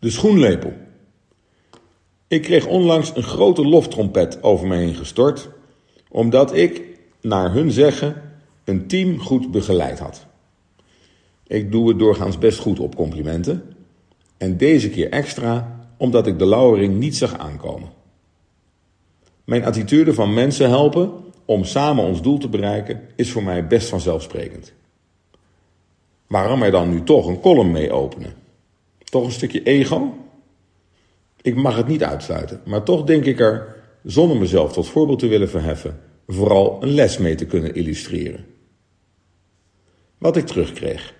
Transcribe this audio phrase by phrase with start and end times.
[0.00, 0.72] De schoenlepel.
[2.28, 5.48] Ik kreeg onlangs een grote loftrompet over me heen gestort,
[6.08, 6.82] omdat ik,
[7.20, 8.22] naar hun zeggen,
[8.64, 10.26] een team goed begeleid had.
[11.46, 13.62] Ik doe het doorgaans best goed op complimenten.
[14.36, 17.88] En deze keer extra omdat ik de lauwering niet zag aankomen.
[19.44, 21.12] Mijn attitude van mensen helpen
[21.44, 24.72] om samen ons doel te bereiken is voor mij best vanzelfsprekend.
[26.26, 28.39] Waarom er dan nu toch een column mee openen?
[29.10, 30.14] Toch een stukje ego?
[31.42, 35.26] Ik mag het niet uitsluiten, maar toch denk ik er, zonder mezelf tot voorbeeld te
[35.26, 38.44] willen verheffen, vooral een les mee te kunnen illustreren.
[40.18, 41.14] Wat ik terugkreeg.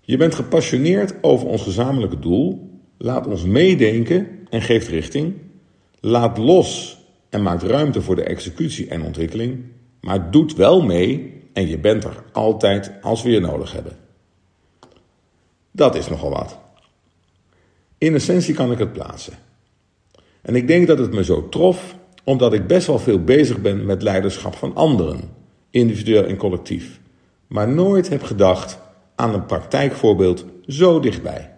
[0.00, 5.34] Je bent gepassioneerd over ons gezamenlijke doel, laat ons meedenken en geeft richting,
[6.00, 6.98] laat los
[7.30, 9.64] en maakt ruimte voor de executie en ontwikkeling,
[10.00, 13.96] maar doet wel mee en je bent er altijd als we je nodig hebben.
[15.72, 16.58] Dat is nogal wat.
[17.98, 19.34] In essentie kan ik het plaatsen.
[20.42, 23.86] En ik denk dat het me zo trof omdat ik best wel veel bezig ben
[23.86, 25.20] met leiderschap van anderen,
[25.70, 27.00] individueel en collectief,
[27.46, 28.78] maar nooit heb gedacht
[29.14, 31.54] aan een praktijkvoorbeeld zo dichtbij.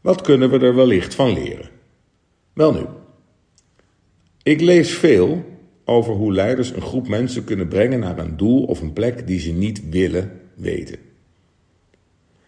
[0.00, 1.68] Wat kunnen we er wellicht van leren?
[2.52, 2.84] Wel nu,
[4.42, 5.44] ik lees veel
[5.84, 9.38] over hoe leiders een groep mensen kunnen brengen naar een doel of een plek die
[9.38, 10.98] ze niet willen weten.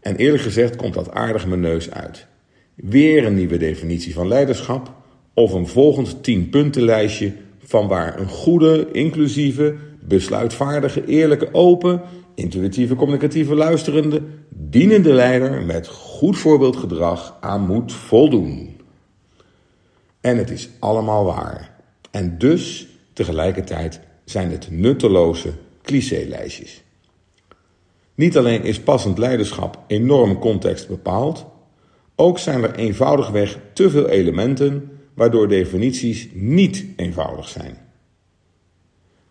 [0.00, 2.26] En eerlijk gezegd komt dat aardig mijn neus uit.
[2.74, 4.92] Weer een nieuwe definitie van leiderschap
[5.34, 12.02] of een volgend tienpuntenlijstje van waar een goede, inclusieve, besluitvaardige, eerlijke, open,
[12.34, 18.76] intuïtieve, communicatieve, luisterende, dienende leider met goed voorbeeldgedrag aan moet voldoen.
[20.20, 21.76] En het is allemaal waar.
[22.10, 26.82] En dus tegelijkertijd zijn het nutteloze clichélijstjes.
[28.18, 31.46] Niet alleen is passend leiderschap enorm context bepaald,
[32.14, 37.78] ook zijn er eenvoudigweg te veel elementen waardoor definities niet eenvoudig zijn.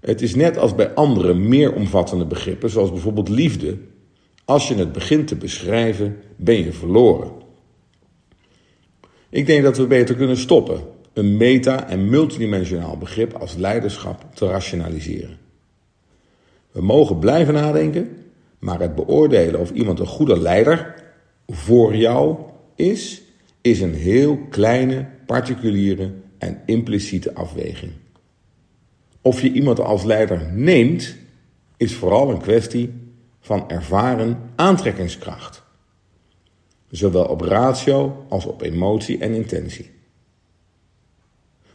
[0.00, 3.78] Het is net als bij andere meer omvattende begrippen, zoals bijvoorbeeld liefde.
[4.44, 7.30] Als je het begint te beschrijven, ben je verloren.
[9.28, 10.80] Ik denk dat we beter kunnen stoppen
[11.12, 15.38] een meta- en multidimensionaal begrip als leiderschap te rationaliseren.
[16.70, 18.21] We mogen blijven nadenken,
[18.62, 20.94] maar het beoordelen of iemand een goede leider
[21.46, 22.36] voor jou
[22.74, 23.22] is,
[23.60, 27.92] is een heel kleine, particuliere en impliciete afweging.
[29.20, 31.16] Of je iemand als leider neemt,
[31.76, 32.92] is vooral een kwestie
[33.40, 35.62] van ervaren aantrekkingskracht.
[36.90, 39.90] Zowel op ratio als op emotie en intentie.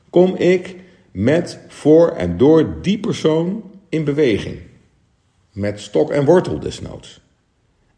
[0.10, 0.76] Kom ik
[1.12, 4.58] met, voor en door die persoon in beweging?
[5.58, 7.22] Met stok en wortel desnoods.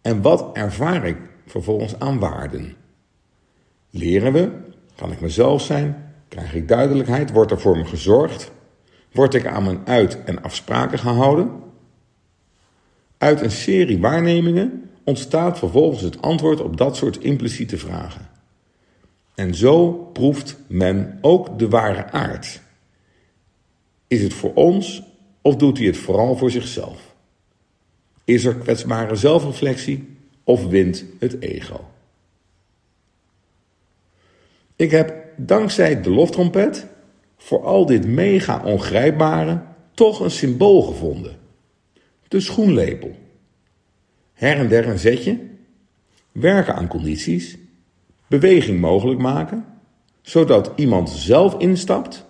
[0.01, 2.75] En wat ervaar ik vervolgens aan waarden?
[3.89, 4.51] Leren we?
[4.95, 6.13] Kan ik mezelf zijn?
[6.27, 7.31] Krijg ik duidelijkheid?
[7.31, 8.51] Wordt er voor me gezorgd?
[9.11, 11.51] Word ik aan mijn uit- en afspraken gehouden?
[13.17, 18.29] Uit een serie waarnemingen ontstaat vervolgens het antwoord op dat soort impliciete vragen.
[19.35, 22.61] En zo proeft men ook de ware aard.
[24.07, 25.03] Is het voor ons
[25.41, 27.08] of doet hij het vooral voor zichzelf?
[28.29, 30.07] Is er kwetsbare zelfreflectie
[30.43, 31.89] of wint het ego?
[34.75, 36.87] Ik heb dankzij de loftrompet
[37.37, 39.61] voor al dit mega ongrijpbare
[39.93, 41.37] toch een symbool gevonden.
[42.27, 43.15] De schoenlepel.
[44.33, 45.39] Her en der een zetje,
[46.31, 47.57] werken aan condities,
[48.27, 49.65] beweging mogelijk maken,
[50.21, 52.25] zodat iemand zelf instapt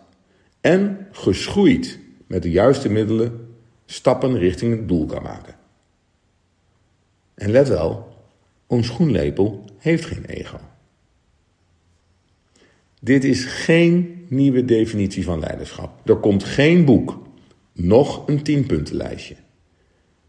[0.61, 3.53] en geschoeid met de juiste middelen
[3.85, 5.58] stappen richting het doel kan maken.
[7.39, 8.07] En let wel,
[8.67, 10.59] een schoenlepel heeft geen ego.
[13.01, 16.09] Dit is geen nieuwe definitie van leiderschap.
[16.09, 17.21] Er komt geen boek,
[17.73, 19.35] nog een tienpuntenlijstje.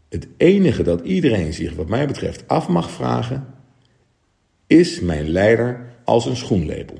[0.09, 3.47] Het enige dat iedereen zich wat mij betreft af mag vragen,
[4.67, 6.97] is mijn leider als een schoenlepel?